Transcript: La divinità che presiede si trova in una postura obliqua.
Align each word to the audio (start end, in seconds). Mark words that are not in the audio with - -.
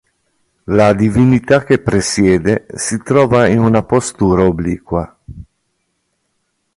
La 0.63 0.93
divinità 0.93 1.63
che 1.63 1.77
presiede 1.79 2.65
si 2.73 3.03
trova 3.03 3.47
in 3.49 3.59
una 3.59 3.83
postura 3.83 4.43
obliqua. 4.45 5.15